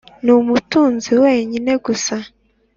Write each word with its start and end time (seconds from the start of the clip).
numutunzi 0.25 1.11
wenyine 1.23 1.71
gusa 1.85 2.15